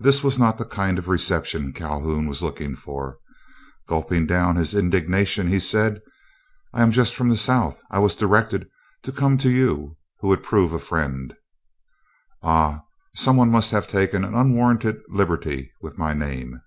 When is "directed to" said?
8.14-9.12